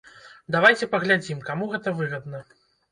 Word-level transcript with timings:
Давайце 0.55 0.89
паглядзім, 0.95 1.47
каму 1.51 1.71
гэта 1.77 1.97
выгадна. 2.03 2.45